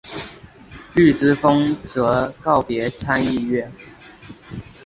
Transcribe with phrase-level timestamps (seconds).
[0.95, 3.71] 绿之风则告别参议院。